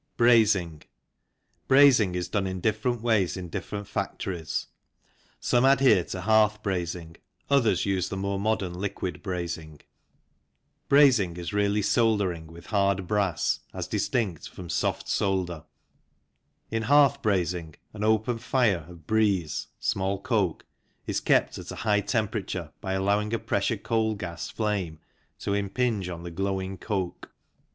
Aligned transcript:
Brazing. 0.17 0.81
Brazing 1.69 2.15
is 2.15 2.27
done 2.27 2.47
in 2.47 2.59
different 2.59 3.03
ways 3.03 3.37
in 3.37 3.49
different 3.49 3.87
factories, 3.87 4.65
some 5.39 5.63
adhere 5.63 6.03
to 6.05 6.21
hearth 6.21 6.63
brazing, 6.63 7.17
others 7.51 7.85
use 7.85 8.09
the 8.09 8.17
more 8.17 8.39
modern 8.39 8.73
liquid 8.73 9.21
brazing. 9.21 9.79
Brazing 10.89 11.37
is 11.37 11.53
really 11.53 11.83
soldering 11.83 12.47
with 12.47 12.65
hard 12.65 13.05
brass, 13.05 13.59
as 13.75 13.85
distinct 13.85 14.49
from 14.49 14.69
soft 14.71 15.07
solder. 15.07 15.65
In 16.71 16.81
hearth 16.81 17.21
brazing 17.21 17.75
an 17.93 18.03
open 18.03 18.39
fire 18.39 18.87
of" 18.89 19.05
breeze" 19.05 19.67
(small 19.79 20.19
coke) 20.19 20.65
is 21.05 21.19
kept 21.19 21.59
at 21.59 21.69
a 21.69 21.75
high 21.75 22.01
temperature 22.01 22.71
by 22.81 22.93
allowing 22.93 23.35
a 23.35 23.37
pressure 23.37 23.77
coal 23.77 24.15
gas 24.15 24.49
flame 24.49 24.97
to 25.37 25.53
impinge 25.53 26.09
on 26.09 26.23
the 26.23 26.31
glowing 26.31 26.79
coke. 26.79 27.31